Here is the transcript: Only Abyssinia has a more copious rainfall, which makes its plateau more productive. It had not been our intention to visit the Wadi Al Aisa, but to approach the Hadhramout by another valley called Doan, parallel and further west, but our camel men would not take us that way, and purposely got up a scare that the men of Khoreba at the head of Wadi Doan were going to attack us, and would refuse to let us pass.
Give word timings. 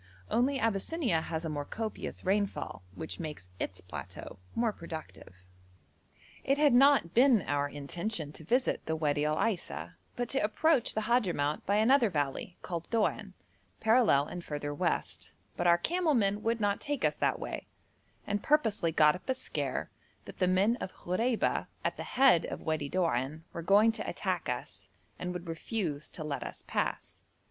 Only 0.31 0.57
Abyssinia 0.59 1.21
has 1.21 1.45
a 1.45 1.49
more 1.49 1.63
copious 1.63 2.25
rainfall, 2.25 2.81
which 2.95 3.19
makes 3.19 3.49
its 3.59 3.81
plateau 3.81 4.39
more 4.55 4.73
productive. 4.73 5.35
It 6.43 6.57
had 6.57 6.73
not 6.73 7.13
been 7.13 7.43
our 7.43 7.69
intention 7.69 8.31
to 8.31 8.43
visit 8.43 8.83
the 8.87 8.95
Wadi 8.95 9.25
Al 9.25 9.37
Aisa, 9.37 9.97
but 10.15 10.27
to 10.29 10.39
approach 10.43 10.95
the 10.95 11.01
Hadhramout 11.01 11.63
by 11.67 11.75
another 11.75 12.09
valley 12.09 12.57
called 12.63 12.89
Doan, 12.89 13.35
parallel 13.79 14.25
and 14.25 14.43
further 14.43 14.73
west, 14.73 15.33
but 15.55 15.67
our 15.67 15.77
camel 15.77 16.15
men 16.15 16.41
would 16.41 16.59
not 16.59 16.81
take 16.81 17.05
us 17.05 17.15
that 17.17 17.37
way, 17.39 17.67
and 18.25 18.41
purposely 18.41 18.91
got 18.91 19.13
up 19.13 19.29
a 19.29 19.35
scare 19.35 19.91
that 20.25 20.39
the 20.39 20.47
men 20.47 20.77
of 20.77 20.91
Khoreba 20.93 21.67
at 21.85 21.97
the 21.97 22.17
head 22.17 22.43
of 22.47 22.61
Wadi 22.63 22.89
Doan 22.89 23.43
were 23.53 23.61
going 23.61 23.91
to 23.91 24.09
attack 24.09 24.49
us, 24.49 24.89
and 25.19 25.31
would 25.31 25.47
refuse 25.47 26.09
to 26.09 26.23
let 26.23 26.41
us 26.43 26.63
pass. 26.65 27.21